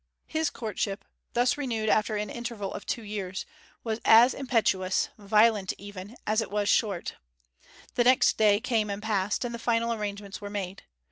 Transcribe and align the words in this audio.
His 0.25 0.49
courtship, 0.49 1.05
thus 1.33 1.59
renewed 1.59 1.87
after 1.87 2.15
an 2.17 2.31
interval 2.31 2.73
of 2.73 2.87
two 2.87 3.03
years, 3.03 3.45
was 3.83 3.99
as 4.03 4.33
impetuous, 4.33 5.09
violent 5.19 5.73
even, 5.77 6.15
as 6.25 6.41
it 6.41 6.49
was 6.49 6.67
short. 6.69 7.17
The 7.93 8.03
next 8.05 8.35
day 8.35 8.59
came 8.61 8.89
and 8.89 9.03
passed, 9.03 9.45
and 9.45 9.53
the 9.53 9.59
final 9.59 9.93
arrangements 9.93 10.41
were 10.41 10.49
made. 10.49 10.81